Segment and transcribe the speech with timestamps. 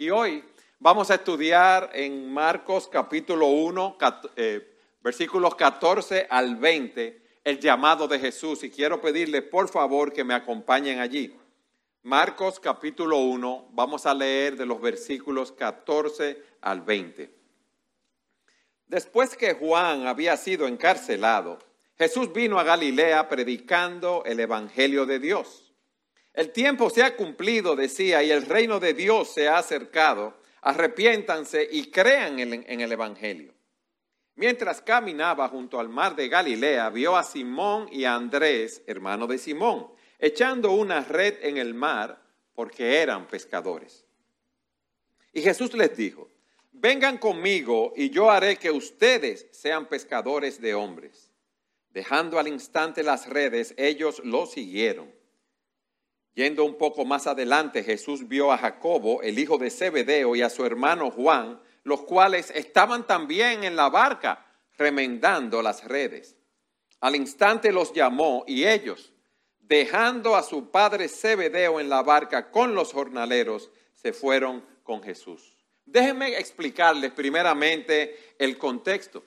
[0.00, 0.44] Y hoy
[0.78, 3.98] vamos a estudiar en Marcos capítulo 1,
[4.36, 8.62] eh, versículos 14 al 20, el llamado de Jesús.
[8.62, 11.36] Y quiero pedirles por favor que me acompañen allí.
[12.04, 17.34] Marcos capítulo 1, vamos a leer de los versículos 14 al 20.
[18.86, 21.58] Después que Juan había sido encarcelado,
[21.98, 25.67] Jesús vino a Galilea predicando el Evangelio de Dios.
[26.34, 30.38] El tiempo se ha cumplido, decía, y el reino de Dios se ha acercado.
[30.62, 33.54] Arrepiéntanse y crean en el Evangelio.
[34.38, 39.36] Mientras caminaba junto al mar de Galilea, vio a Simón y a Andrés, hermano de
[39.36, 39.88] Simón,
[40.20, 42.22] echando una red en el mar
[42.54, 44.04] porque eran pescadores.
[45.32, 46.30] Y Jesús les dijo,
[46.70, 51.32] vengan conmigo y yo haré que ustedes sean pescadores de hombres.
[51.90, 55.12] Dejando al instante las redes, ellos lo siguieron.
[56.38, 60.48] Yendo un poco más adelante, Jesús vio a Jacobo, el hijo de Zebedeo, y a
[60.48, 66.36] su hermano Juan, los cuales estaban también en la barca, remendando las redes.
[67.00, 69.12] Al instante los llamó y ellos,
[69.58, 75.56] dejando a su padre Zebedeo en la barca con los jornaleros, se fueron con Jesús.
[75.86, 79.24] Déjenme explicarles primeramente el contexto.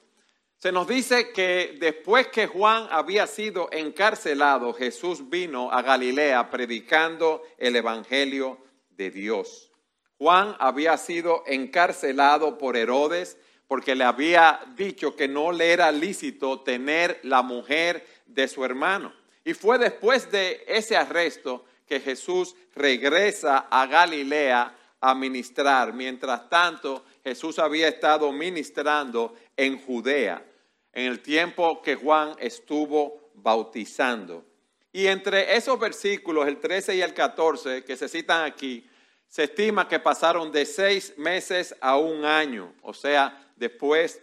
[0.61, 7.41] Se nos dice que después que Juan había sido encarcelado, Jesús vino a Galilea predicando
[7.57, 8.59] el Evangelio
[8.91, 9.71] de Dios.
[10.19, 16.59] Juan había sido encarcelado por Herodes porque le había dicho que no le era lícito
[16.59, 19.11] tener la mujer de su hermano.
[19.43, 25.91] Y fue después de ese arresto que Jesús regresa a Galilea a ministrar.
[25.91, 30.49] Mientras tanto, Jesús había estado ministrando en Judea
[30.93, 34.45] en el tiempo que Juan estuvo bautizando.
[34.91, 38.87] Y entre esos versículos, el 13 y el 14 que se citan aquí,
[39.27, 44.21] se estima que pasaron de seis meses a un año, o sea, después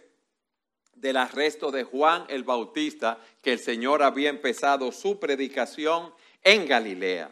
[0.93, 6.13] del arresto de Juan el Bautista, que el Señor había empezado su predicación
[6.43, 7.31] en Galilea.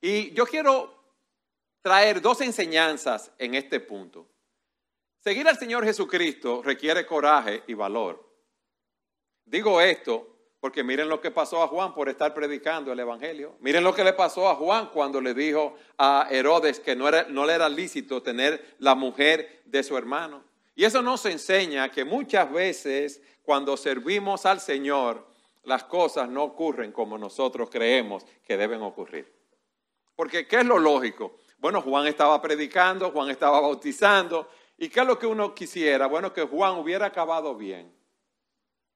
[0.00, 0.94] Y yo quiero
[1.82, 4.26] traer dos enseñanzas en este punto.
[5.18, 8.27] Seguir al Señor Jesucristo requiere coraje y valor.
[9.48, 10.26] Digo esto
[10.60, 13.56] porque miren lo que pasó a Juan por estar predicando el Evangelio.
[13.60, 17.26] Miren lo que le pasó a Juan cuando le dijo a Herodes que no, era,
[17.28, 20.42] no le era lícito tener la mujer de su hermano.
[20.74, 25.26] Y eso nos enseña que muchas veces cuando servimos al Señor,
[25.62, 29.32] las cosas no ocurren como nosotros creemos que deben ocurrir.
[30.14, 31.36] Porque ¿qué es lo lógico?
[31.58, 34.50] Bueno, Juan estaba predicando, Juan estaba bautizando.
[34.76, 36.06] ¿Y qué es lo que uno quisiera?
[36.06, 37.97] Bueno, que Juan hubiera acabado bien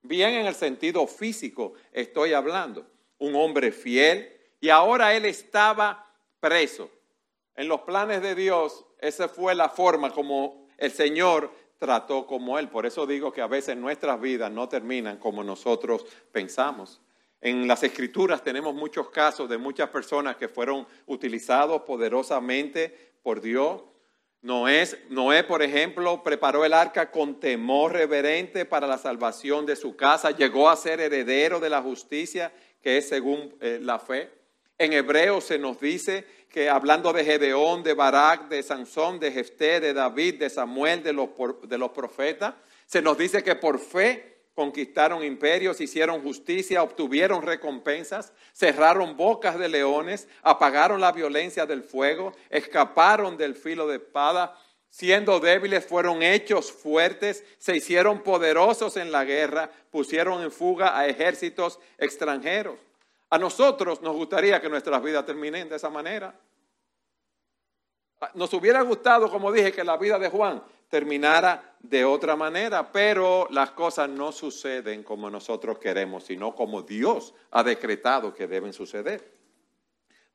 [0.03, 2.87] Bien en el sentido físico estoy hablando.
[3.19, 6.91] Un hombre fiel y ahora él estaba preso.
[7.55, 12.69] En los planes de Dios, esa fue la forma como el Señor trató como Él.
[12.69, 17.01] Por eso digo que a veces nuestras vidas no terminan como nosotros pensamos.
[17.41, 23.83] En las escrituras tenemos muchos casos de muchas personas que fueron utilizados poderosamente por Dios
[24.43, 29.95] Noé, Noé, por ejemplo, preparó el arca con temor reverente para la salvación de su
[29.95, 30.33] casa.
[30.33, 32.53] Llegó a ser heredero de la justicia,
[32.83, 34.31] que es según eh, la fe.
[34.79, 39.79] En hebreo se nos dice que hablando de Gedeón, de Barak, de Sansón, de Jefté,
[39.79, 41.29] de David, de Samuel, de los,
[41.63, 42.55] de los profetas,
[42.87, 49.69] se nos dice que por fe conquistaron imperios, hicieron justicia, obtuvieron recompensas, cerraron bocas de
[49.69, 54.59] leones, apagaron la violencia del fuego, escaparon del filo de espada,
[54.91, 61.07] siendo débiles fueron hechos fuertes, se hicieron poderosos en la guerra, pusieron en fuga a
[61.07, 62.77] ejércitos extranjeros.
[63.31, 66.35] A nosotros nos gustaría que nuestras vidas terminen de esa manera.
[68.35, 73.49] Nos hubiera gustado, como dije, que la vida de Juan terminara de otra manera, pero
[73.51, 79.33] las cosas no suceden como nosotros queremos, sino como Dios ha decretado que deben suceder.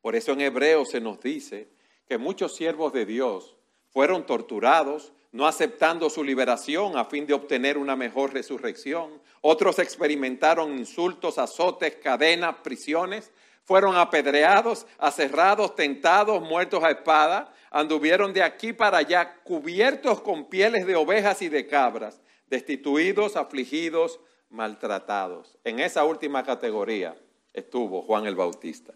[0.02, 1.70] Por eso en Hebreo se nos dice
[2.10, 3.56] que muchos siervos de Dios
[3.92, 9.22] fueron torturados, no aceptando su liberación a fin de obtener una mejor resurrección.
[9.42, 13.32] Otros experimentaron insultos, azotes, cadenas, prisiones.
[13.68, 20.88] Fueron apedreados, aserrados, tentados, muertos a espada anduvieron de aquí para allá cubiertos con pieles
[20.88, 25.58] de ovejas y de cabras, destituidos, afligidos, maltratados.
[25.66, 27.18] En esa última categoría
[27.52, 28.94] estuvo Juan el Bautista.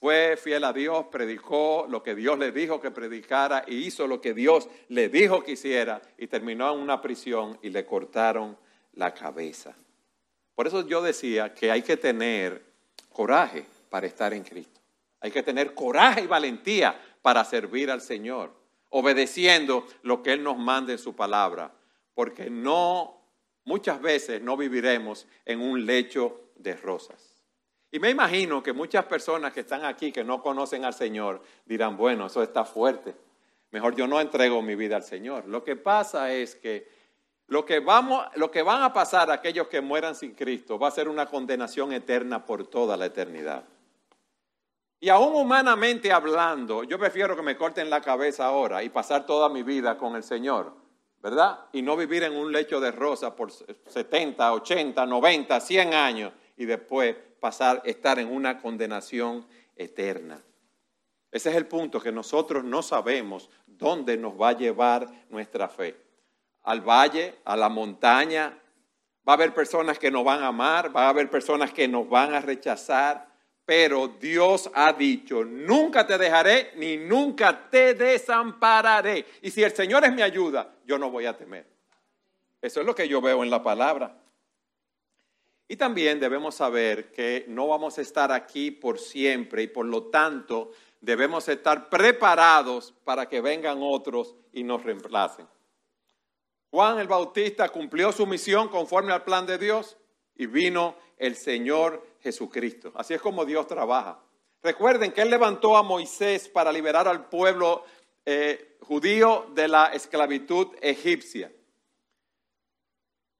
[0.00, 4.20] Fue fiel a Dios, predicó lo que Dios le dijo que predicara y hizo lo
[4.20, 8.58] que Dios le dijo que hiciera y terminó en una prisión y le cortaron
[8.94, 9.76] la cabeza.
[10.56, 12.67] Por eso yo decía que hay que tener
[13.18, 14.80] coraje para estar en Cristo.
[15.18, 18.56] Hay que tener coraje y valentía para servir al Señor.
[18.90, 21.70] obedeciendo lo que Él nos manda en su palabra,
[22.14, 23.20] porque no,
[23.64, 27.44] muchas veces no viviremos en un lecho de rosas.
[27.90, 31.98] Y me imagino que muchas personas que están aquí que no conocen al Señor dirán,
[31.98, 33.14] bueno, eso está fuerte.
[33.72, 35.46] Mejor yo no entrego mi vida al Señor.
[35.46, 36.88] Lo que pasa es que
[37.48, 40.92] lo que, vamos, lo que van a pasar aquellos que mueran sin Cristo va a
[40.92, 43.64] ser una condenación eterna por toda la eternidad.
[45.00, 49.48] Y aún humanamente hablando, yo prefiero que me corten la cabeza ahora y pasar toda
[49.48, 50.74] mi vida con el Señor,
[51.22, 51.60] ¿verdad?
[51.72, 56.66] Y no vivir en un lecho de rosa por 70, 80, 90, 100 años y
[56.66, 60.42] después pasar, estar en una condenación eterna.
[61.30, 66.07] Ese es el punto, que nosotros no sabemos dónde nos va a llevar nuestra fe.
[66.68, 68.54] Al valle, a la montaña,
[69.26, 72.06] va a haber personas que nos van a amar, va a haber personas que nos
[72.06, 73.26] van a rechazar,
[73.64, 79.24] pero Dios ha dicho, nunca te dejaré ni nunca te desampararé.
[79.40, 81.66] Y si el Señor es mi ayuda, yo no voy a temer.
[82.60, 84.14] Eso es lo que yo veo en la palabra.
[85.68, 90.04] Y también debemos saber que no vamos a estar aquí por siempre y por lo
[90.04, 95.46] tanto debemos estar preparados para que vengan otros y nos reemplacen.
[96.70, 99.96] Juan el Bautista cumplió su misión conforme al plan de Dios
[100.34, 102.92] y vino el Señor Jesucristo.
[102.94, 104.20] Así es como Dios trabaja.
[104.62, 107.84] Recuerden que Él levantó a Moisés para liberar al pueblo
[108.26, 111.52] eh, judío de la esclavitud egipcia.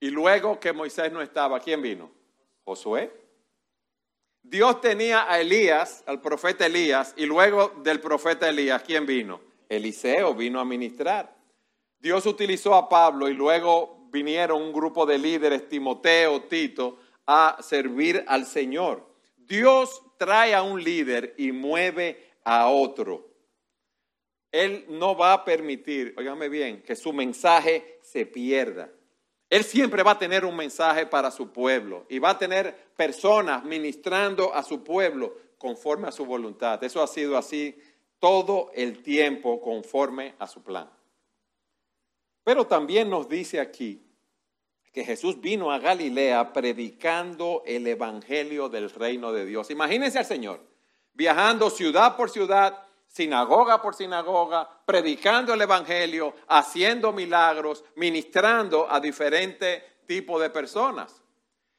[0.01, 2.11] Y luego que Moisés no estaba, ¿quién vino?
[2.65, 3.13] Josué.
[4.43, 9.41] Dios tenía a Elías, al profeta Elías, y luego del profeta Elías, ¿quién vino?
[9.69, 11.38] Eliseo vino a ministrar.
[11.99, 18.25] Dios utilizó a Pablo y luego vinieron un grupo de líderes, Timoteo, Tito, a servir
[18.27, 19.07] al Señor.
[19.37, 23.29] Dios trae a un líder y mueve a otro.
[24.51, 28.91] Él no va a permitir, óigame bien, que su mensaje se pierda.
[29.51, 33.65] Él siempre va a tener un mensaje para su pueblo y va a tener personas
[33.65, 36.83] ministrando a su pueblo conforme a su voluntad.
[36.85, 37.79] Eso ha sido así
[38.19, 40.91] todo el tiempo conforme a su plan.
[42.49, 44.03] Pero también nos dice aquí
[44.91, 49.71] que Jesús vino a Galilea predicando el Evangelio del reino de Dios.
[49.71, 50.59] Imagínense al Señor
[51.13, 59.83] viajando ciudad por ciudad, sinagoga por sinagoga, predicando el Evangelio, haciendo milagros, ministrando a diferentes
[60.07, 61.23] tipos de personas.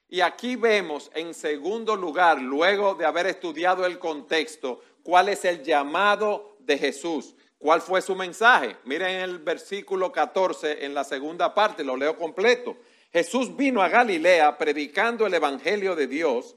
[0.07, 5.63] Y aquí vemos en segundo lugar, luego de haber estudiado el contexto, cuál es el
[5.63, 7.33] llamado de Jesús.
[7.59, 8.77] ¿Cuál fue su mensaje?
[8.85, 12.77] Miren el versículo 14 en la segunda parte, lo leo completo.
[13.11, 16.55] Jesús vino a Galilea predicando el Evangelio de Dios.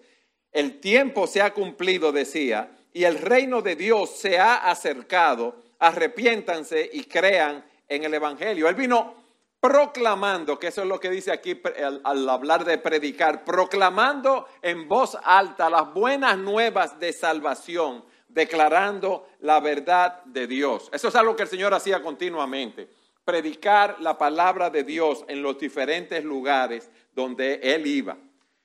[0.52, 5.56] El tiempo se ha cumplido, decía, y el reino de Dios se ha acercado.
[5.80, 8.68] Arrepiéntanse y crean en el Evangelio.
[8.68, 9.16] Él vino
[9.62, 11.60] proclamando, que eso es lo que dice aquí
[12.04, 19.60] al, hablar de predicar, proclamando en voz alta las buenas nuevas de salvación, declarando la
[19.60, 20.88] verdad de Dios.
[20.92, 22.88] Eso es algo que el Señor hacía continuamente
[23.24, 28.16] predicar la palabra de Dios en los diferentes lugares donde él iba.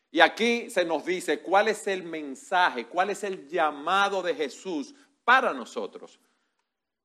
[0.10, 4.96] Y aquí se nos dice cuál es el mensaje, cuál es el llamado de Jesús
[5.24, 6.20] para nosotros.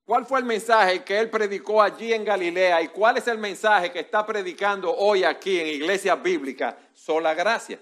[0.05, 3.93] ¿Cuál fue el mensaje que él predicó allí en Galilea y cuál es el mensaje
[3.93, 6.77] que está predicando hoy aquí en Iglesia Bíblica?
[6.93, 7.79] Sola gracia.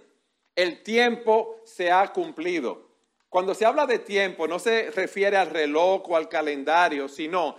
[0.54, 2.89] El tiempo se ha cumplido.
[3.30, 7.56] Cuando se habla de tiempo no se refiere al reloj o al calendario, sino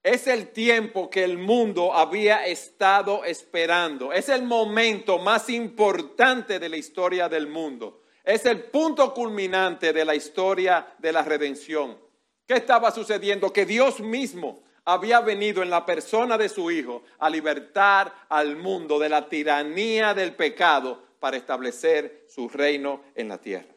[0.00, 4.12] es el tiempo que el mundo había estado esperando.
[4.12, 8.02] Es el momento más importante de la historia del mundo.
[8.22, 11.98] Es el punto culminante de la historia de la redención.
[12.46, 13.52] ¿Qué estaba sucediendo?
[13.52, 19.00] Que Dios mismo había venido en la persona de su Hijo a libertar al mundo
[19.00, 23.72] de la tiranía del pecado para establecer su reino en la tierra.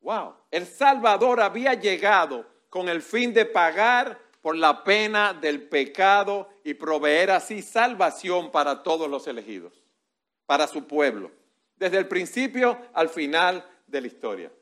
[0.00, 6.48] Wow, el Salvador había llegado con el fin de pagar por la pena del pecado
[6.64, 9.72] y proveer así salvación para todos los elegidos,
[10.46, 11.30] para su pueblo,
[11.76, 14.52] desde el principio al final de la historia.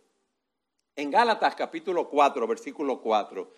[0.95, 3.52] En Gálatas capítulo 4, versículo 4,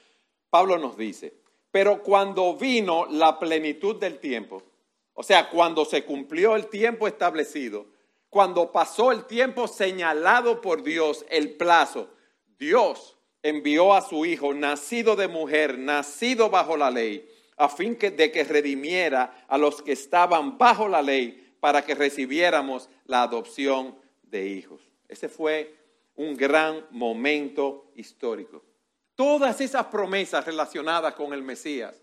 [0.50, 1.35] Pablo nos dice,
[1.70, 4.62] pero cuando vino la plenitud del tiempo,
[5.14, 7.87] o sea, cuando se cumplió el tiempo establecido,
[8.30, 12.11] cuando pasó el tiempo señalado por Dios, el plazo,
[12.58, 18.30] Dios envió a su Hijo, nacido de mujer, nacido bajo la ley, a fin de
[18.30, 24.47] que redimiera a los que estaban bajo la ley para que recibiéramos la adopción de
[24.47, 24.80] hijos.
[25.08, 25.75] Ese fue
[26.14, 28.62] un gran momento histórico.
[29.14, 32.00] Todas esas promesas relacionadas con el Mesías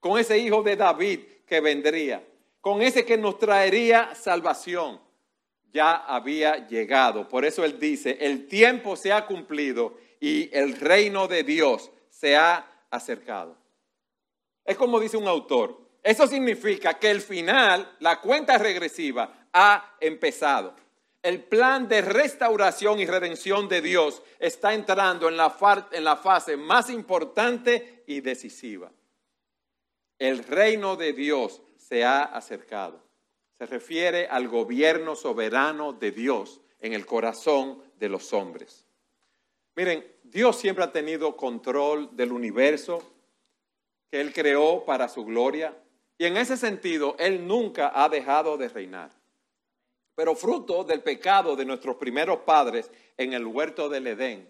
[0.00, 2.26] con ese hijo de David que vendría,
[2.60, 5.00] con ese que nos traería salvación,
[5.72, 7.28] ya había llegado.
[7.28, 12.36] Por eso él dice, el tiempo se ha cumplido y el reino de Dios se
[12.36, 13.56] ha acercado.
[14.64, 20.74] Es como dice un autor, eso significa que el final, la cuenta regresiva, ha empezado.
[21.22, 25.56] El plan de restauración y redención de Dios está entrando en la,
[25.90, 28.90] en la fase más importante y decisiva.
[30.18, 33.07] El reino de Dios se ha acercado.
[33.58, 38.86] Se refiere al gobierno soberano de Dios en el corazón de los hombres.
[39.74, 43.02] Miren, Dios siempre ha tenido control del universo
[44.10, 45.76] que Él creó para su gloria
[46.16, 49.10] y en ese sentido Él nunca ha dejado de reinar.
[50.14, 54.48] Pero fruto del pecado de nuestros primeros padres en el huerto del Edén,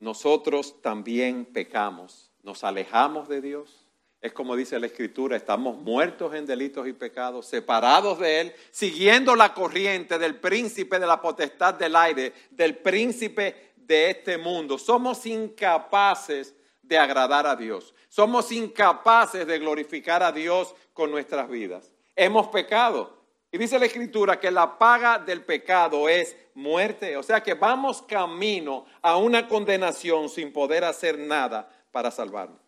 [0.00, 3.87] nosotros también pecamos, nos alejamos de Dios.
[4.20, 9.36] Es como dice la Escritura, estamos muertos en delitos y pecados, separados de Él, siguiendo
[9.36, 14.76] la corriente del príncipe de la potestad del aire, del príncipe de este mundo.
[14.76, 17.94] Somos incapaces de agradar a Dios.
[18.08, 21.92] Somos incapaces de glorificar a Dios con nuestras vidas.
[22.16, 23.18] Hemos pecado,
[23.52, 27.16] y dice la escritura que la paga del pecado es muerte.
[27.16, 32.67] O sea que vamos camino a una condenación sin poder hacer nada para salvarnos.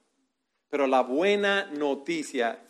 [0.71, 2.65] Pero la buena noticia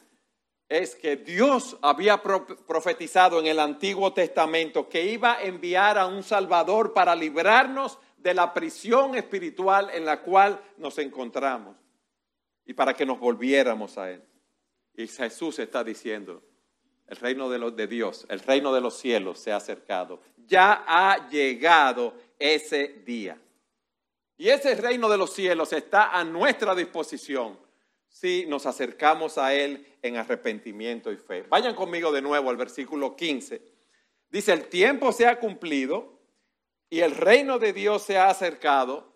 [0.69, 6.23] es que Dios había profetizado en el Antiguo Testamento que iba a enviar a un
[6.23, 11.77] Salvador para librarnos de la prisión espiritual en la cual nos encontramos
[12.65, 14.23] y para que nos volviéramos a Él.
[14.95, 16.43] Y Jesús está diciendo,
[17.09, 20.21] el reino de, los, de Dios, el reino de los cielos se ha acercado.
[20.47, 23.37] Ya ha llegado ese día.
[24.39, 27.59] Y ese reino de los cielos está a nuestra disposición
[28.11, 31.43] si nos acercamos a Él en arrepentimiento y fe.
[31.49, 33.63] Vayan conmigo de nuevo al versículo 15.
[34.29, 36.21] Dice, el tiempo se ha cumplido
[36.91, 39.15] y el reino de Dios se ha acercado.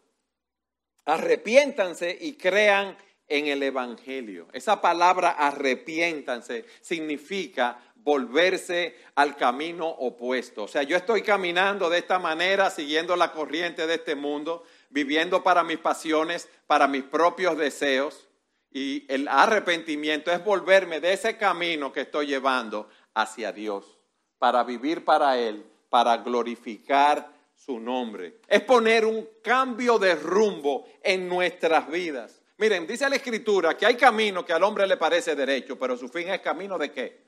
[1.05, 2.97] Arrepiéntanse y crean
[3.29, 4.49] en el Evangelio.
[4.53, 10.65] Esa palabra arrepiéntanse significa volverse al camino opuesto.
[10.65, 15.43] O sea, yo estoy caminando de esta manera, siguiendo la corriente de este mundo, viviendo
[15.43, 18.29] para mis pasiones, para mis propios deseos.
[18.75, 23.99] Y el arrepentimiento es volverme de ese camino que estoy llevando hacia Dios,
[24.37, 28.41] para vivir para Él, para glorificar su nombre.
[28.49, 32.43] Es poner un cambio de rumbo en nuestras vidas.
[32.59, 36.09] Miren, dice la escritura que hay camino que al hombre le parece derecho, pero su
[36.09, 37.23] fin es camino de qué?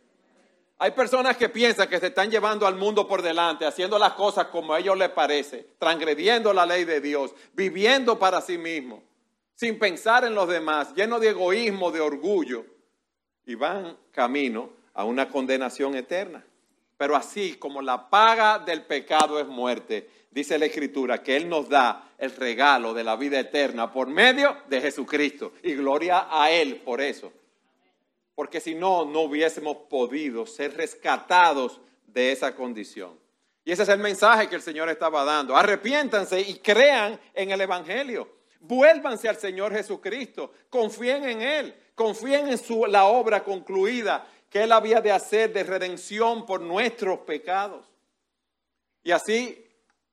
[0.79, 4.49] Hay personas que piensan que se están llevando al mundo por delante, haciendo las cosas
[4.49, 9.00] como a ellos les parece, transgrediendo la ley de Dios, viviendo para sí mismos,
[9.57, 12.65] sin pensar en los demás, llenos de egoísmo, de orgullo,
[13.47, 16.45] y van camino a una condenación eterna.
[16.97, 21.69] Pero así como la paga del pecado es muerte, dice la Escritura que Él nos
[21.69, 25.53] da el regalo de la vida eterna por medio de Jesucristo.
[25.63, 27.33] Y gloria a Él por eso.
[28.35, 33.19] Porque si no, no hubiésemos podido ser rescatados de esa condición.
[33.65, 35.57] Y ese es el mensaje que el Señor estaba dando.
[35.57, 38.36] Arrepiéntanse y crean en el Evangelio.
[38.66, 40.52] Vuélvanse al Señor Jesucristo.
[40.68, 41.75] Confíen en Él.
[41.94, 47.20] Confíen en su, la obra concluida que Él había de hacer de redención por nuestros
[47.20, 47.87] pecados.
[49.02, 49.64] Y así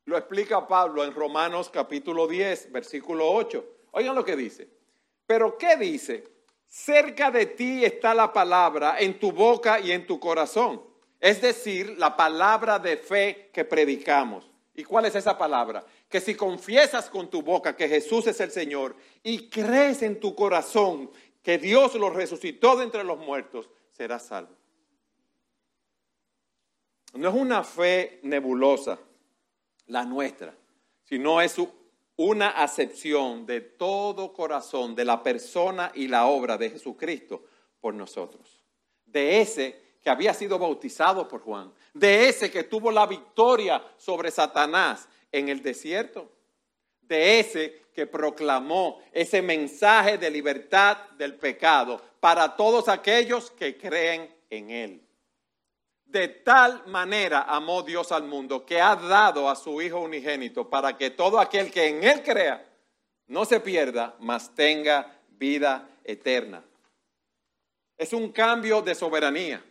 [0.05, 3.65] lo explica Pablo en Romanos capítulo 10, versículo 8.
[3.91, 4.69] Oigan lo que dice.
[5.25, 6.24] Pero ¿qué dice?
[6.67, 10.83] Cerca de ti está la palabra en tu boca y en tu corazón.
[11.19, 14.50] Es decir, la palabra de fe que predicamos.
[14.75, 15.86] ¿Y cuál es esa palabra?
[16.13, 20.36] Que si confiesas con tu boca que Jesús es el Señor y crees en tu
[20.36, 21.10] corazón
[21.41, 24.55] que Dios lo resucitó de entre los muertos, serás salvo.
[27.13, 29.00] No es una fe nebulosa
[29.88, 30.55] la nuestra,
[31.03, 31.55] sino es
[32.15, 37.43] una acepción de todo corazón de la persona y la obra de Jesucristo
[37.82, 38.63] por nosotros.
[39.03, 44.29] De ese que había sido bautizado por Juan, de ese que tuvo la victoria sobre
[44.29, 46.32] Satanás en el desierto,
[47.02, 54.34] de ese que proclamó ese mensaje de libertad del pecado para todos aquellos que creen
[54.50, 55.04] en él.
[56.06, 60.96] De tal manera amó Dios al mundo que ha dado a su Hijo unigénito para
[60.96, 62.63] que todo aquel que en Él crea
[63.25, 66.63] no se pierda, mas tenga vida eterna.
[67.98, 69.63] Es un cambio de soberanía.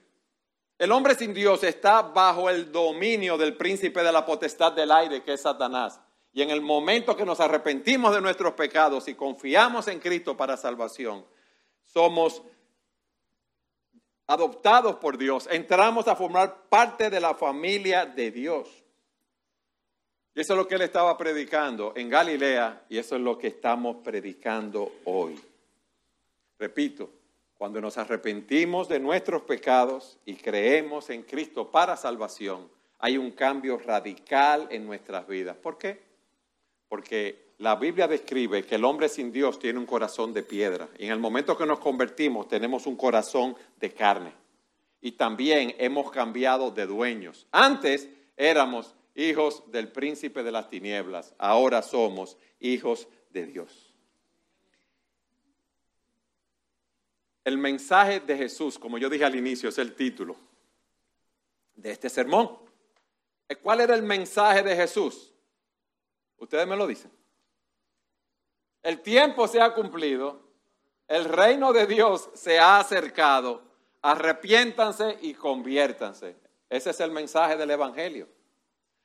[0.79, 5.23] El hombre sin Dios está bajo el dominio del príncipe de la potestad del aire,
[5.23, 6.00] que es Satanás.
[6.33, 10.57] Y en el momento que nos arrepentimos de nuestros pecados y confiamos en Cristo para
[10.57, 11.25] salvación,
[11.85, 12.43] somos
[14.26, 18.69] adoptados por Dios, entramos a formar parte de la familia de Dios.
[20.35, 23.49] Y eso es lo que él estaba predicando en Galilea y eso es lo que
[23.49, 25.38] estamos predicando hoy.
[26.59, 27.11] Repito,
[27.62, 33.78] cuando nos arrepentimos de nuestros pecados y creemos en Cristo para salvación, hay un cambio
[33.78, 35.57] radical en nuestras vidas.
[35.59, 36.02] ¿Por qué?
[36.88, 41.04] Porque la Biblia describe que el hombre sin Dios tiene un corazón de piedra y
[41.04, 44.33] en el momento que nos convertimos tenemos un corazón de carne.
[45.00, 47.47] Y también hemos cambiado de dueños.
[47.52, 53.91] Antes éramos hijos del príncipe de las tinieblas, ahora somos hijos de Dios.
[57.44, 60.37] El mensaje de Jesús, como yo dije al inicio, es el título
[61.75, 62.58] de este sermón.
[63.62, 65.32] ¿Cuál era el mensaje de Jesús?
[66.38, 67.11] Ustedes me lo dicen.
[68.82, 70.40] El tiempo se ha cumplido,
[71.06, 73.62] el reino de Dios se ha acercado,
[74.00, 76.37] arrepiéntanse y conviértanse.
[76.68, 78.28] Ese es el mensaje del Evangelio.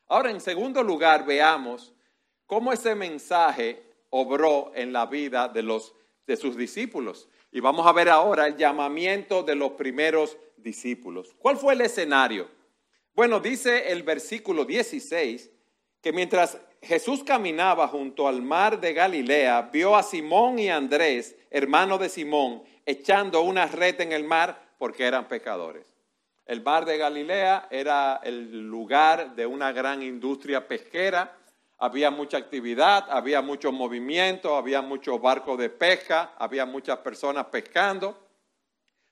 [0.08, 1.94] Ahora, en segundo lugar, veamos
[2.46, 5.94] cómo ese mensaje obró en la vida de, los,
[6.26, 7.28] de sus discípulos.
[7.52, 11.36] Y vamos a ver ahora el llamamiento de los primeros discípulos.
[11.40, 12.50] ¿Cuál fue el escenario?
[13.14, 15.50] Bueno, dice el versículo 16
[16.02, 21.98] que mientras Jesús caminaba junto al mar de Galilea, vio a Simón y Andrés, hermano
[21.98, 25.86] de Simón, echando una red en el mar porque eran pecadores.
[26.46, 31.37] El mar de Galilea era el lugar de una gran industria pesquera.
[31.80, 38.18] Había mucha actividad, había mucho movimiento, había muchos barcos de pesca, había muchas personas pescando,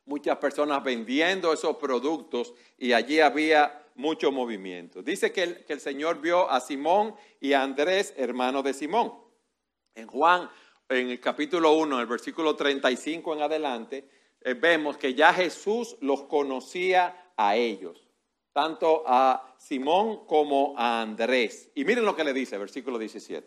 [0.05, 5.01] muchas personas vendiendo esos productos y allí había mucho movimiento.
[5.01, 9.13] Dice que el, que el Señor vio a Simón y a Andrés, hermano de Simón.
[9.93, 10.49] En Juan,
[10.89, 14.09] en el capítulo 1, en el versículo 35 en adelante,
[14.41, 18.04] eh, vemos que ya Jesús los conocía a ellos,
[18.55, 21.69] tanto a Simón como a Andrés.
[21.75, 23.45] Y miren lo que le dice, versículo 17.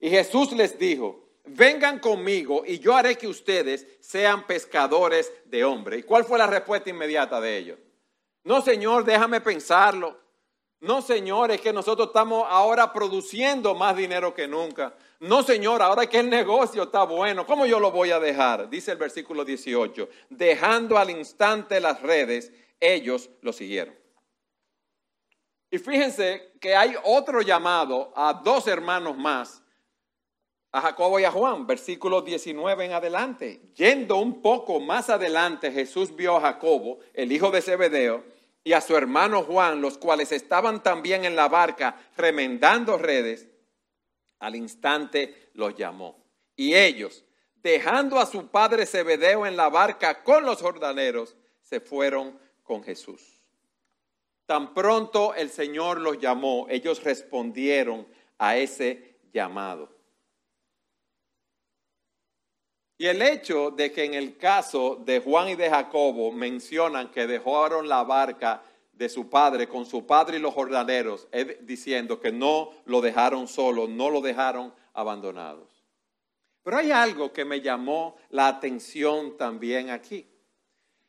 [0.00, 5.98] Y Jesús les dijo, vengan conmigo y yo haré que ustedes sean pescadores de hombre.
[5.98, 7.78] ¿Y cuál fue la respuesta inmediata de ellos?
[8.44, 10.18] No, Señor, déjame pensarlo.
[10.80, 14.94] No, Señor, es que nosotros estamos ahora produciendo más dinero que nunca.
[15.20, 18.70] No, Señor, ahora que el negocio está bueno, ¿cómo yo lo voy a dejar?
[18.70, 24.01] Dice el versículo 18, dejando al instante las redes ellos lo siguieron.
[25.72, 29.62] Y fíjense que hay otro llamado a dos hermanos más,
[30.70, 33.62] a Jacobo y a Juan, versículo 19 en adelante.
[33.74, 38.22] Yendo un poco más adelante, Jesús vio a Jacobo, el hijo de Zebedeo,
[38.62, 43.48] y a su hermano Juan, los cuales estaban también en la barca remendando redes.
[44.40, 46.22] Al instante los llamó.
[46.54, 52.38] Y ellos, dejando a su padre Zebedeo en la barca con los jordaneros, se fueron
[52.62, 53.41] con Jesús.
[54.46, 58.06] Tan pronto el Señor los llamó, ellos respondieron
[58.38, 59.88] a ese llamado.
[62.98, 67.26] Y el hecho de que en el caso de Juan y de Jacobo mencionan que
[67.26, 71.26] dejaron la barca de su padre con su padre y los jornaleros,
[71.62, 75.82] diciendo que no lo dejaron solo, no lo dejaron abandonados.
[76.62, 80.28] Pero hay algo que me llamó la atención también aquí.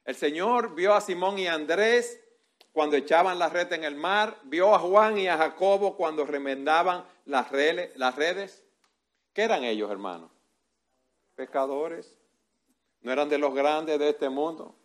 [0.03, 2.22] El Señor vio a Simón y Andrés
[2.73, 7.05] cuando echaban la red en el mar, vio a Juan y a Jacobo cuando remendaban
[7.25, 7.95] las redes.
[7.95, 8.63] Las redes.
[9.31, 10.31] ¿Qué eran ellos, hermanos?
[11.35, 12.17] Pecadores.
[13.01, 14.75] No eran de los grandes de este mundo.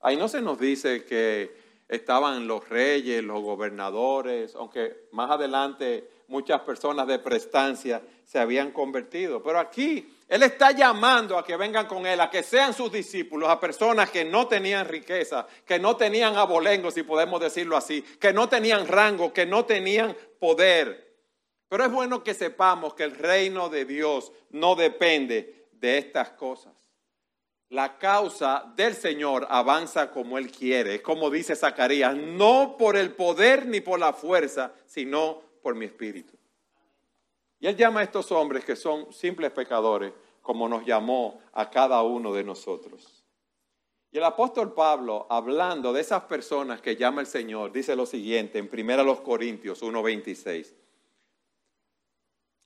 [0.00, 1.54] Ahí no se nos dice que
[1.88, 9.42] estaban los reyes, los gobernadores, aunque más adelante muchas personas de prestancia se habían convertido.
[9.42, 13.50] Pero aquí Él está llamando a que vengan con Él, a que sean sus discípulos,
[13.50, 18.32] a personas que no tenían riqueza, que no tenían abolengo, si podemos decirlo así, que
[18.32, 21.18] no tenían rango, que no tenían poder.
[21.68, 26.72] Pero es bueno que sepamos que el reino de Dios no depende de estas cosas.
[27.68, 33.66] La causa del Señor avanza como Él quiere, como dice Zacarías, no por el poder
[33.66, 36.38] ni por la fuerza, sino por mi espíritu.
[37.60, 40.12] Y Él llama a estos hombres que son simples pecadores,
[40.42, 43.24] como nos llamó a cada uno de nosotros.
[44.10, 48.58] Y el apóstol Pablo, hablando de esas personas que llama el Señor, dice lo siguiente
[48.58, 50.74] en 1 Corintios 1:26.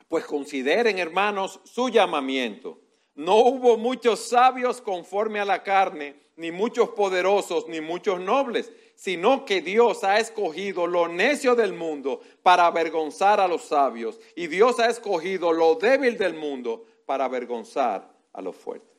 [0.09, 2.81] Pues consideren, hermanos, su llamamiento
[3.15, 9.45] no hubo muchos sabios conforme a la carne, ni muchos poderosos, ni muchos nobles, sino
[9.45, 14.81] que Dios ha escogido lo necio del mundo para avergonzar a los sabios, y Dios
[14.81, 18.90] ha escogido lo débil del mundo para avergonzar a los fuertes.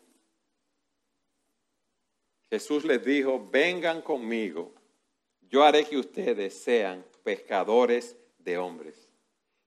[2.50, 4.74] Jesús les dijo, vengan conmigo,
[5.42, 9.08] yo haré que ustedes sean pescadores de hombres.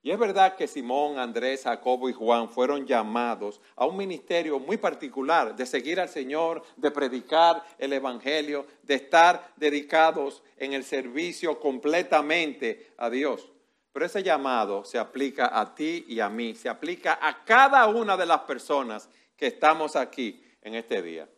[0.03, 4.79] Y es verdad que Simón, Andrés, Jacobo y Juan fueron llamados a un ministerio muy
[4.79, 11.61] particular, de seguir al Señor, de predicar el Evangelio, de estar dedicados en el servicio
[11.61, 13.53] completamente a Dios.
[13.93, 18.17] Pero ese llamado se aplica a ti y a mí, se aplica a cada una
[18.17, 21.29] de las personas que estamos aquí en este día.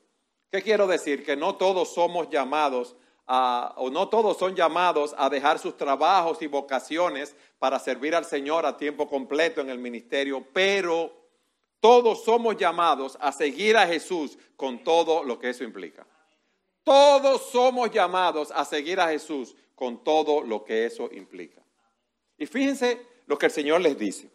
[0.50, 1.24] ¿Qué quiero decir?
[1.24, 6.46] Que no todos somos llamados o no todos son llamados a dejar sus trabajos y
[6.46, 11.10] vocaciones para servir al Señor a tiempo completo en el ministerio, pero
[11.80, 16.06] todos somos llamados a seguir a Jesús con todo lo que eso implica.
[16.84, 21.61] Todos somos llamados a seguir a Jesús con todo lo que eso implica.
[22.38, 24.30] Y fíjense lo que el Señor les dice.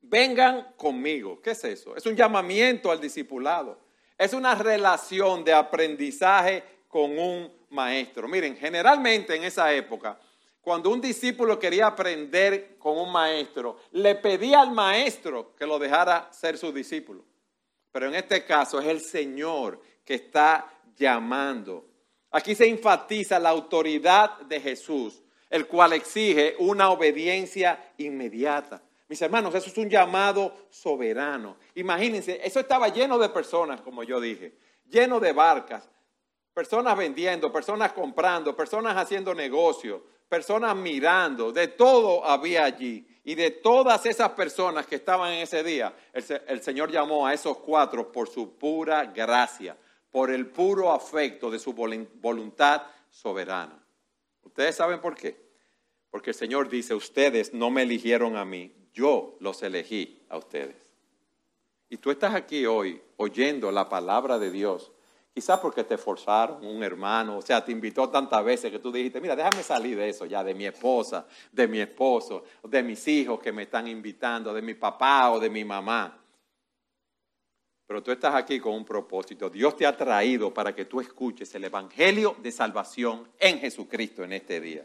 [0.00, 1.40] Vengan conmigo.
[1.40, 1.96] ¿Qué es eso?
[1.96, 3.78] Es un llamamiento al discipulado.
[4.16, 8.28] Es una relación de aprendizaje con un maestro.
[8.28, 10.18] Miren, generalmente en esa época,
[10.60, 16.30] cuando un discípulo quería aprender con un maestro, le pedía al maestro que lo dejara
[16.32, 17.24] ser su discípulo.
[17.92, 21.86] Pero en este caso es el Señor que está llamando.
[22.30, 28.80] Aquí se enfatiza la autoridad de Jesús, el cual exige una obediencia inmediata.
[29.08, 31.56] Mis hermanos, eso es un llamado soberano.
[31.74, 34.54] Imagínense, eso estaba lleno de personas, como yo dije,
[34.88, 35.90] lleno de barcas,
[36.54, 43.04] personas vendiendo, personas comprando, personas haciendo negocio, personas mirando, de todo había allí.
[43.24, 47.58] Y de todas esas personas que estaban en ese día, el, Señor llamó a esos
[47.58, 49.76] cuatro por su pura gracia,
[50.10, 53.79] por el puro afecto de su voluntad soberana.
[54.60, 55.40] ¿Ustedes saben por qué?
[56.10, 60.76] Porque el Señor dice, ustedes no me eligieron a mí, yo los elegí a ustedes.
[61.88, 64.92] Y tú estás aquí hoy oyendo la palabra de Dios
[65.32, 69.20] Quizás porque te forzaron un hermano, o sea, te invitó tantas veces que tú dijiste,
[69.20, 73.38] mira, déjame salir de eso ya, de mi esposa, de mi esposo, de mis hijos
[73.38, 76.19] que me están invitando, de mi papá o de mi mamá.
[77.90, 79.50] Pero tú estás aquí con un propósito.
[79.50, 84.32] Dios te ha traído para que tú escuches el Evangelio de salvación en Jesucristo en
[84.32, 84.84] este día.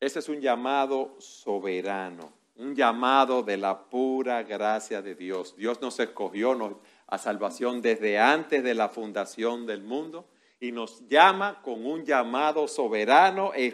[0.00, 5.54] Ese es un llamado soberano, un llamado de la pura gracia de Dios.
[5.56, 10.26] Dios nos escogió, a salvación desde antes de la fundación del mundo
[10.58, 13.72] y nos llama con un llamado soberano e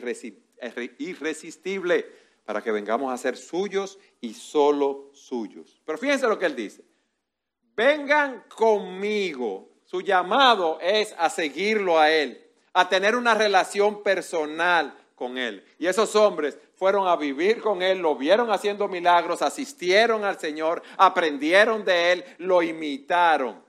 [0.98, 2.04] irresistible
[2.44, 5.80] para que vengamos a ser suyos y solo suyos.
[5.84, 6.84] Pero fíjense lo que él dice.
[7.74, 9.70] Vengan conmigo.
[9.84, 15.64] Su llamado es a seguirlo a él, a tener una relación personal con él.
[15.78, 20.82] Y esos hombres fueron a vivir con Él, lo vieron haciendo milagros, asistieron al Señor,
[20.96, 23.62] aprendieron de Él, lo imitaron.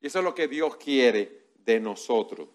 [0.00, 2.48] Y eso es lo que Dios quiere de nosotros.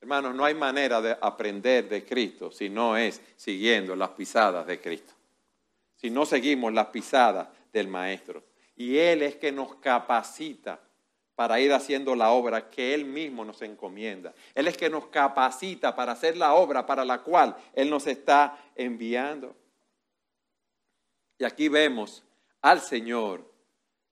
[0.00, 4.80] Hermanos, no hay manera de aprender de Cristo si no es siguiendo las pisadas de
[4.80, 5.12] Cristo.
[5.96, 8.44] Si no seguimos las pisadas del Maestro.
[8.76, 10.80] Y Él es que nos capacita
[11.34, 14.32] para ir haciendo la obra que Él mismo nos encomienda.
[14.54, 18.58] Él es que nos capacita para hacer la obra para la cual Él nos está
[18.76, 19.54] enviando.
[21.38, 22.24] Y aquí vemos
[22.60, 23.48] al Señor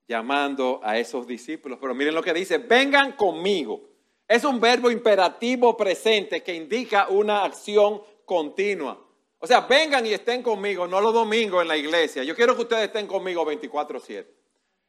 [0.07, 1.77] llamando a esos discípulos.
[1.81, 3.81] Pero miren lo que dice, vengan conmigo.
[4.27, 8.99] Es un verbo imperativo presente que indica una acción continua.
[9.39, 12.23] O sea, vengan y estén conmigo, no los domingos en la iglesia.
[12.23, 14.27] Yo quiero que ustedes estén conmigo 24/7.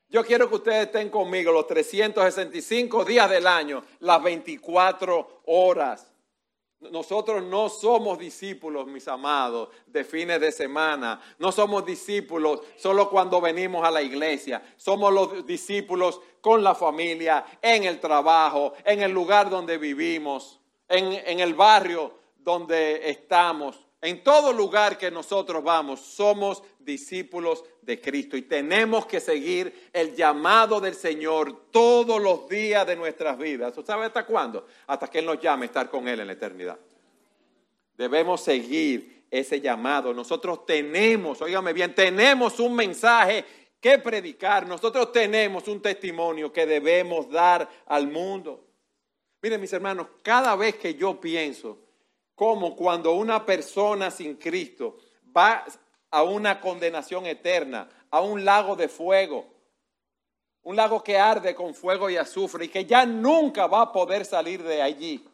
[0.08, 6.10] Yo quiero que ustedes estén conmigo los 365 días del año, las 24 horas.
[6.80, 11.20] Nosotros no somos discípulos, mis amados, de fines de semana.
[11.38, 14.62] No somos discípulos solo cuando venimos a la iglesia.
[14.76, 21.20] Somos los discípulos con la familia, en el trabajo, en el lugar donde vivimos, en,
[21.26, 23.87] en el barrio donde estamos.
[24.00, 30.14] En todo lugar que nosotros vamos, somos discípulos de Cristo y tenemos que seguir el
[30.14, 33.74] llamado del Señor todos los días de nuestras vidas.
[33.84, 34.66] ¿Sabe hasta cuándo?
[34.86, 36.78] Hasta que Él nos llame a estar con Él en la eternidad.
[37.96, 40.14] Debemos seguir ese llamado.
[40.14, 43.44] Nosotros tenemos, óigame bien, tenemos un mensaje
[43.80, 44.64] que predicar.
[44.66, 48.64] Nosotros tenemos un testimonio que debemos dar al mundo.
[49.42, 51.87] Miren mis hermanos, cada vez que yo pienso
[52.38, 54.96] como cuando una persona sin Cristo
[55.36, 55.64] va
[56.08, 59.44] a una condenación eterna, a un lago de fuego,
[60.62, 64.24] un lago que arde con fuego y azufre y que ya nunca va a poder
[64.24, 65.28] salir de allí.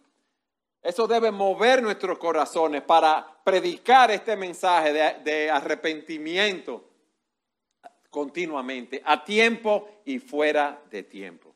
[0.80, 6.88] Eso debe mover nuestros corazones para predicar este mensaje de, arrepentimiento
[8.08, 11.54] continuamente, a tiempo y fuera de tiempo.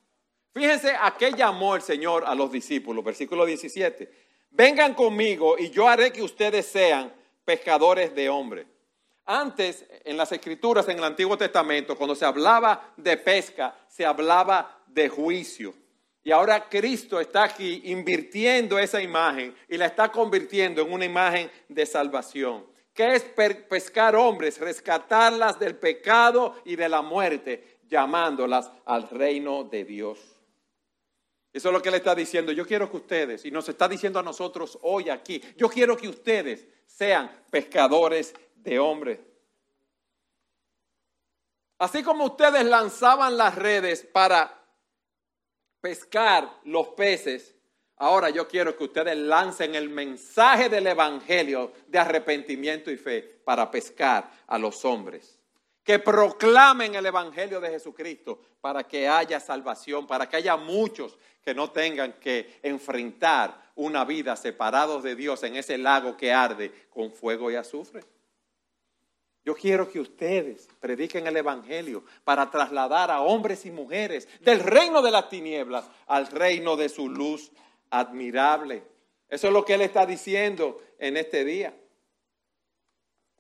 [0.53, 4.28] Fíjense a qué llamó el Señor a los discípulos, versículo 17.
[4.51, 7.13] Vengan conmigo y yo haré que ustedes sean
[7.45, 8.67] pescadores de hombres.
[9.25, 14.83] Antes, en las escrituras, en el Antiguo Testamento, cuando se hablaba de pesca, se hablaba
[14.87, 15.75] de juicio.
[16.25, 21.51] Y ahora Cristo está aquí invirtiendo esa imagen y la está convirtiendo en una imagen
[21.69, 22.67] de salvación.
[22.93, 24.59] ¿Qué es pescar hombres?
[24.59, 30.38] Rescatarlas del pecado y de la muerte, llamándolas al reino de Dios.
[31.59, 32.53] Eso es lo que le está diciendo.
[32.53, 36.07] Yo quiero que ustedes, y nos está diciendo a nosotros hoy aquí, yo quiero que
[36.07, 39.19] ustedes sean pescadores de hombres.
[41.81, 44.57] Así como ustedes lanzaban las redes para
[45.81, 47.57] pescar los peces,
[48.01, 53.69] Ahora yo quiero que ustedes lancen el mensaje del Evangelio de arrepentimiento y fe para
[53.69, 55.41] pescar a los hombres.
[55.89, 61.55] Que proclamen el Evangelio de Jesucristo para que haya salvación, para que haya muchos que
[61.55, 67.11] no tengan que enfrentar una vida separados de Dios en ese lago que arde con
[67.11, 68.03] fuego y azufre.
[69.47, 75.01] Yo quiero que ustedes prediquen el Evangelio para trasladar a hombres y mujeres del reino
[75.01, 77.51] de las tinieblas al reino de su luz
[77.89, 78.83] admirable.
[79.27, 81.75] Eso es lo que Él está diciendo en este día.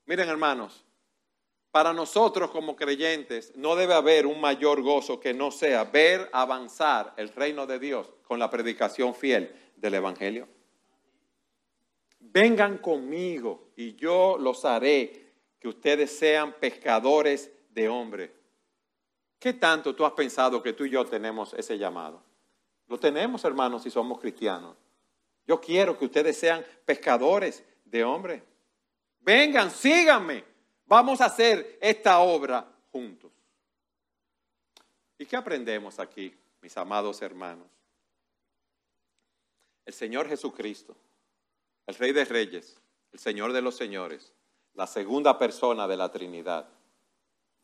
[0.06, 0.86] Miren hermanos,
[1.78, 7.14] para nosotros como creyentes no debe haber un mayor gozo que no sea ver avanzar
[7.16, 10.48] el reino de Dios con la predicación fiel del Evangelio.
[12.18, 18.32] Vengan conmigo y yo los haré que ustedes sean pescadores de hombres.
[19.38, 22.20] ¿Qué tanto tú has pensado que tú y yo tenemos ese llamado?
[22.88, 24.76] Lo tenemos, hermanos, si somos cristianos.
[25.46, 28.42] Yo quiero que ustedes sean pescadores de hombres.
[29.20, 30.57] Vengan, síganme.
[30.88, 33.30] Vamos a hacer esta obra juntos.
[35.18, 37.66] ¿Y qué aprendemos aquí, mis amados hermanos?
[39.84, 40.96] El Señor Jesucristo,
[41.86, 42.80] el Rey de Reyes,
[43.12, 44.32] el Señor de los Señores,
[44.74, 46.66] la segunda persona de la Trinidad,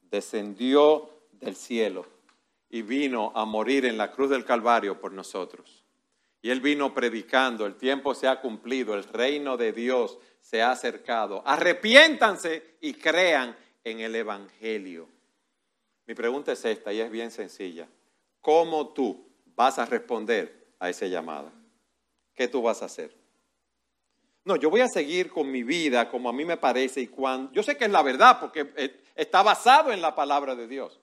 [0.03, 2.07] descendió del cielo
[2.69, 5.84] y vino a morir en la cruz del Calvario por nosotros.
[6.45, 10.73] Y él vino predicando, el tiempo se ha cumplido, el reino de Dios se ha
[10.73, 11.43] acercado.
[11.47, 15.09] Arrepiéntanse y crean en el Evangelio.
[16.07, 17.89] Mi pregunta es esta y es bien sencilla.
[18.43, 19.27] ¿Cómo tú
[19.57, 21.51] vas a responder a ese llamado?
[22.35, 23.17] ¿Qué tú vas a hacer?
[24.45, 27.51] No, yo voy a seguir con mi vida como a mí me parece y cuando...
[27.53, 31.01] Yo sé que es la verdad porque eh, está basado en la palabra de Dios.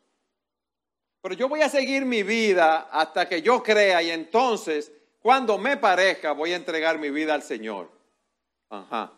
[1.19, 5.77] Pero yo voy a seguir mi vida hasta que yo crea y entonces, cuando me
[5.77, 7.89] parezca, voy a entregar mi vida al Señor.
[8.69, 9.11] Ajá.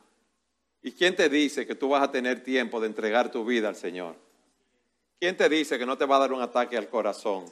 [0.82, 3.76] ¿Y quién te dice que tú vas a tener tiempo de entregar tu vida al
[3.76, 4.16] Señor?
[5.18, 7.46] ¿Quién te dice que no te va a dar un ataque al corazón?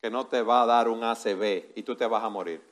[0.00, 2.62] Que no te va a dar un ACV y tú te vas a morir.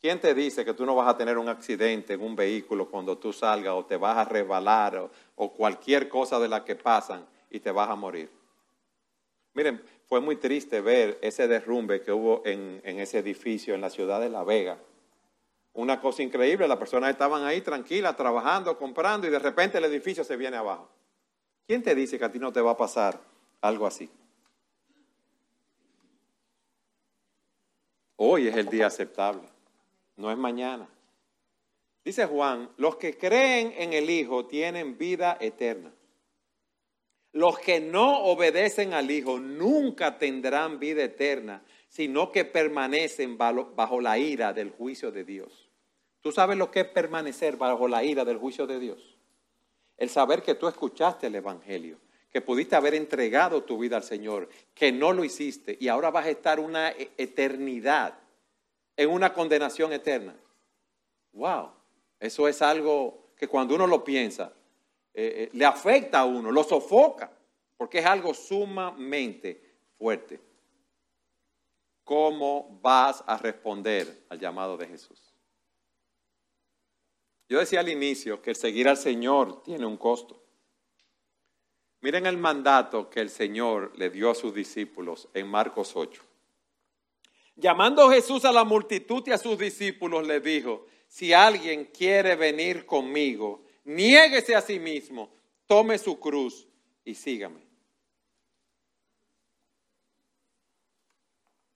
[0.00, 3.16] ¿Quién te dice que tú no vas a tener un accidente en un vehículo cuando
[3.16, 7.26] tú salgas o te vas a resbalar o, o cualquier cosa de la que pasan
[7.50, 8.30] y te vas a morir?
[9.54, 14.20] Miren, fue muy triste ver ese derrumbe que hubo en, ese edificio en la ciudad
[14.20, 14.76] de La Vega.
[15.72, 20.24] Una cosa increíble, las personas estaban ahí tranquilas, trabajando, comprando y de repente el edificio
[20.24, 20.88] se viene abajo.
[21.64, 23.20] ¿Quién te dice que a ti no te va a pasar
[23.60, 24.10] algo así?
[28.16, 29.48] Hoy es el día aceptable,
[30.16, 30.88] no es mañana.
[32.04, 35.92] Dice Juan, los que creen en el Hijo tienen vida eterna.
[37.32, 44.18] Los que no obedecen al Hijo nunca tendrán vida eterna, sino que permanecen bajo la
[44.18, 45.70] ira del juicio de Dios.
[46.22, 49.16] ¿Tú sabes lo que es permanecer bajo la ira del juicio de Dios?
[49.96, 51.98] El saber que tú escuchaste el Evangelio,
[52.30, 56.26] que pudiste haber entregado tu vida al Señor, que no lo hiciste y ahora vas
[56.26, 58.18] a estar una e-, eternidad
[58.96, 60.34] en una condenación eterna.
[61.32, 61.70] Wow,
[62.18, 64.52] eso es algo que cuando uno lo piensa,
[65.12, 67.32] eh, eh, le afecta a uno, lo sofoca,
[67.76, 69.60] porque es algo sumamente
[69.98, 70.40] fuerte.
[72.04, 75.34] ¿Cómo vas a responder al llamado de Jesús?
[77.48, 80.40] Yo decía al inicio que el seguir al Señor tiene un costo.
[82.00, 86.22] Miren el mandato que el Señor le dio a sus discípulos en Marcos 8.
[87.56, 92.86] Llamando Jesús a la multitud y a sus discípulos, le dijo, si alguien quiere venir
[92.86, 95.30] conmigo, niéguese a sí mismo,
[95.66, 96.66] tome su cruz
[97.04, 97.60] y sígame.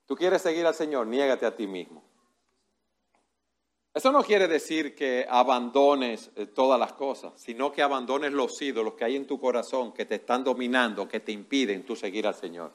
[0.05, 1.07] ¿Tú quieres seguir al Señor?
[1.07, 2.03] Niégate a ti mismo.
[3.93, 8.95] Eso no quiere decir que abandones eh, todas las cosas, sino que abandones los ídolos
[8.95, 12.35] que hay en tu corazón, que te están dominando, que te impiden tú seguir al
[12.35, 12.73] Señor,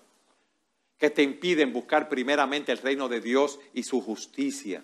[0.96, 4.82] que te impiden buscar primeramente el reino de Dios y su justicia.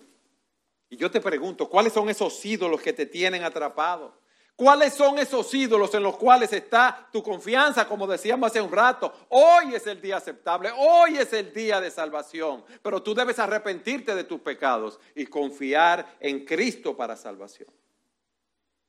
[0.90, 4.25] Y yo te pregunto, ¿cuáles son esos ídolos que te tienen atrapado?
[4.56, 7.86] ¿Cuáles son esos ídolos en los cuales está tu confianza?
[7.86, 11.90] Como decíamos hace un rato, hoy es el día aceptable, hoy es el día de
[11.90, 17.68] salvación, pero tú debes arrepentirte de tus pecados y confiar en Cristo para salvación.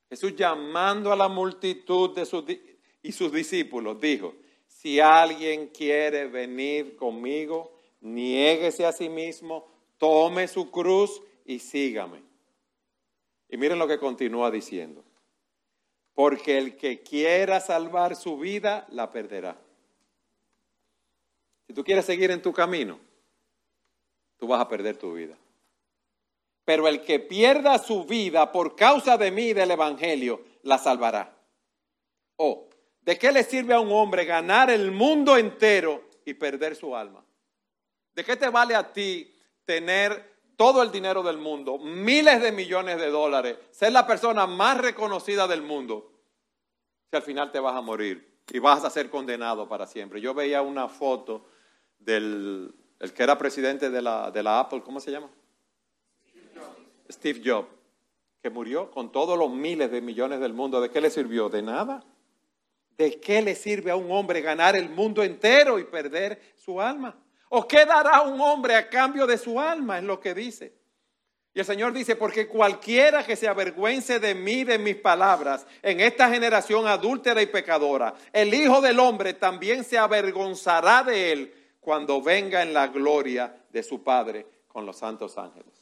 [0.09, 2.45] Jesús llamando a la multitud de sus,
[3.03, 4.35] y sus discípulos dijo,
[4.67, 12.23] si alguien quiere venir conmigo, niéguese a sí mismo, tome su cruz y sígame.
[13.49, 15.03] Y miren lo que continúa diciendo
[16.17, 19.55] porque el que quiera salvar su vida, la perderá.
[21.67, 22.99] Si tú quieres seguir en tu camino,
[24.39, 25.37] tú vas a perder tu vida.
[26.65, 31.37] Pero el que pierda su vida por causa de mí y del Evangelio, la salvará.
[32.37, 32.67] O,
[33.01, 37.23] ¿de qué le sirve a un hombre ganar el mundo entero y perder su alma?
[38.15, 42.99] ¿De qué te vale a ti tener todo el dinero del mundo, miles de millones
[42.99, 46.11] de dólares, ser la persona más reconocida del mundo,
[47.09, 50.19] si al final te vas a morir y vas a ser condenado para siempre.
[50.19, 51.45] Yo veía una foto
[51.99, 55.29] del el que era presidente de la, de la Apple, ¿cómo se llama?
[57.09, 57.69] Steve Jobs,
[58.41, 60.81] que murió con todos los miles de millones del mundo.
[60.81, 61.47] ¿De qué le sirvió?
[61.49, 62.03] De nada.
[62.97, 67.15] ¿De qué le sirve a un hombre ganar el mundo entero y perder su alma?
[67.49, 69.97] ¿O qué dará un hombre a cambio de su alma?
[69.97, 70.73] Es lo que dice.
[71.53, 75.99] Y el Señor dice, porque cualquiera que se avergüence de mí, de mis palabras, en
[76.01, 82.21] esta generación adúltera y pecadora, el Hijo del Hombre también se avergonzará de él cuando
[82.21, 85.76] venga en la gloria de su Padre con los santos ángeles.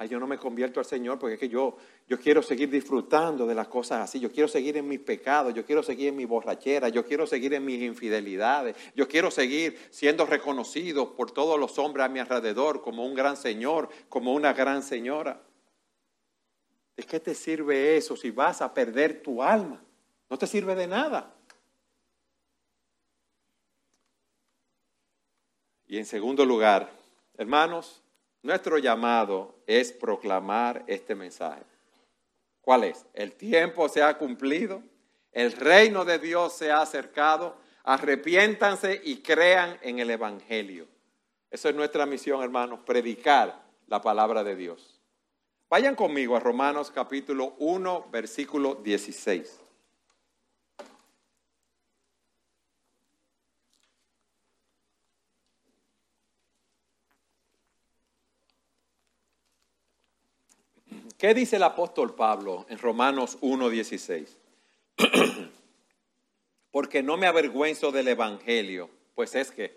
[0.00, 3.48] Ay, yo no me convierto al Señor porque es que yo, yo quiero seguir disfrutando
[3.48, 4.20] de las cosas así.
[4.20, 7.52] Yo quiero seguir en mis pecados, yo quiero seguir en mi borrachera, yo quiero seguir
[7.54, 12.80] en mis infidelidades, yo quiero seguir siendo reconocido por todos los hombres a mi alrededor
[12.80, 15.42] como un gran Señor, como una gran señora.
[16.96, 19.82] ¿De qué te sirve eso si vas a perder tu alma?
[20.30, 21.34] No te sirve de nada.
[25.88, 26.88] Y en segundo lugar,
[27.36, 28.00] hermanos,
[28.48, 31.62] nuestro llamado es proclamar este mensaje.
[32.62, 33.04] ¿Cuál es?
[33.12, 34.82] El tiempo se ha cumplido,
[35.32, 40.88] el reino de Dios se ha acercado, arrepiéntanse y crean en el Evangelio.
[41.50, 44.98] Esa es nuestra misión, hermanos, predicar la palabra de Dios.
[45.68, 49.60] Vayan conmigo a Romanos capítulo 1, versículo 16.
[61.18, 64.28] ¿Qué dice el apóstol Pablo en Romanos 1.16?
[66.70, 69.76] Porque no me avergüenzo del Evangelio, pues es que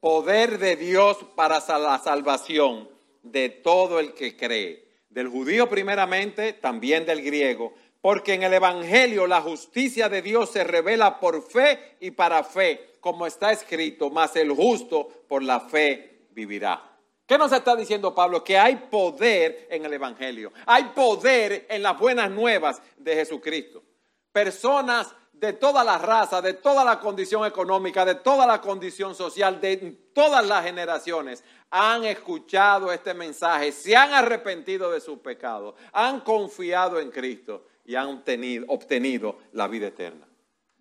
[0.00, 2.88] poder de Dios para la salvación
[3.22, 9.28] de todo el que cree, del judío primeramente, también del griego, porque en el Evangelio
[9.28, 14.34] la justicia de Dios se revela por fe y para fe, como está escrito, mas
[14.34, 16.95] el justo por la fe vivirá.
[17.26, 18.44] ¿Qué nos está diciendo Pablo?
[18.44, 20.52] Que hay poder en el Evangelio.
[20.64, 23.82] Hay poder en las buenas nuevas de Jesucristo.
[24.30, 29.60] Personas de todas las razas, de toda la condición económica, de toda la condición social,
[29.60, 29.76] de
[30.14, 37.00] todas las generaciones, han escuchado este mensaje, se han arrepentido de sus pecados, han confiado
[37.00, 40.26] en Cristo y han obtenido, obtenido la vida eterna.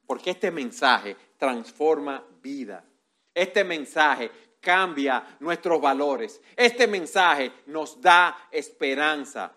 [0.06, 2.86] Porque este mensaje transforma vida.
[3.34, 4.32] Este mensaje
[4.66, 6.42] cambia nuestros valores.
[6.56, 9.54] Este mensaje nos da esperanza.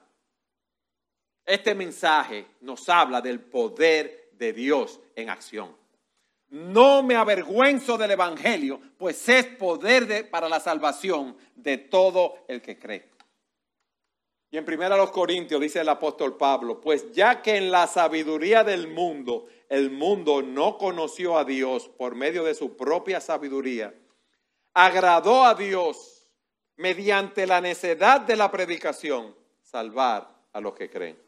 [1.46, 5.74] Este mensaje nos habla del poder de Dios en acción.
[6.50, 12.78] No me avergüenzo del Evangelio, pues es poder para la salvación de todo el que
[12.78, 13.08] cree.
[14.50, 18.88] Y en 1 Corintios dice el apóstol Pablo, pues ya que en la sabiduría del
[18.88, 23.94] mundo el mundo no conoció a Dios por medio de su propia sabiduría,
[24.78, 26.22] agradó a Dios
[26.76, 31.18] mediante la necedad de la predicación salvar a los que creen.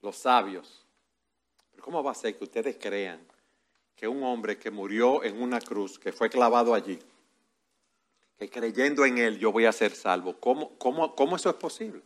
[0.00, 0.84] Los sabios.
[1.70, 3.24] Pero ¿cómo va a ser que ustedes crean
[3.94, 6.98] que un hombre que murió en una cruz, que fue clavado allí,
[8.36, 10.40] que creyendo en él yo voy a ser salvo?
[10.40, 12.02] ¿Cómo, cómo, cómo eso es posible?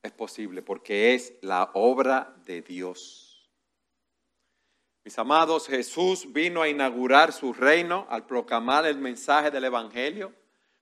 [0.00, 3.31] Es posible porque es la obra de Dios.
[5.04, 10.32] Mis amados, Jesús vino a inaugurar su reino al proclamar el mensaje del Evangelio.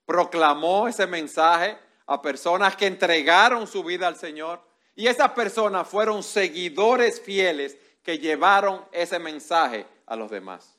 [0.05, 4.61] Proclamó ese mensaje a personas que entregaron su vida al Señor.
[4.95, 10.79] Y esas personas fueron seguidores fieles que llevaron ese mensaje a los demás.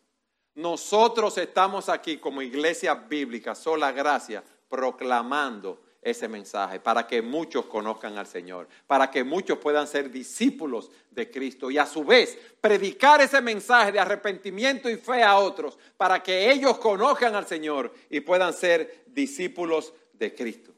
[0.53, 8.17] Nosotros estamos aquí como iglesia bíblica, sola gracia, proclamando ese mensaje para que muchos conozcan
[8.17, 13.21] al Señor, para que muchos puedan ser discípulos de Cristo y a su vez predicar
[13.21, 18.21] ese mensaje de arrepentimiento y fe a otros para que ellos conozcan al Señor y
[18.21, 20.73] puedan ser discípulos de Cristo.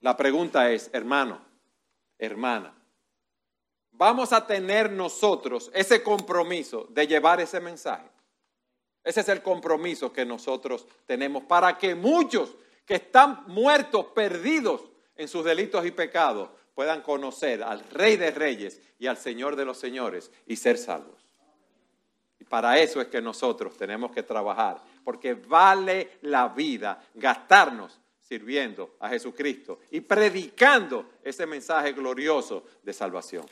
[0.00, 1.40] La pregunta es, hermano,
[2.18, 2.74] hermana,
[3.90, 8.08] ¿vamos a tener nosotros ese compromiso de llevar ese mensaje?
[9.04, 14.82] Ese es el compromiso que nosotros tenemos para que muchos que están muertos, perdidos
[15.16, 19.64] en sus delitos y pecados, puedan conocer al Rey de Reyes y al Señor de
[19.64, 21.20] los Señores y ser salvos.
[22.38, 28.96] Y para eso es que nosotros tenemos que trabajar, porque vale la vida gastarnos sirviendo
[28.98, 33.46] a Jesucristo y predicando ese mensaje glorioso de salvación.